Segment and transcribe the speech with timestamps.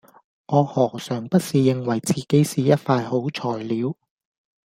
[0.47, 3.95] 我何嘗不是認為自己是一塊好材料